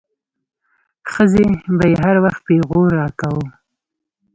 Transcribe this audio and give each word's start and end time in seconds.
ښځې 1.11 1.45
به 1.77 1.85
يې 1.91 1.97
هر 2.03 2.15
وخت 2.25 2.41
پيغور 2.47 2.87
راکاوه. 3.01 3.47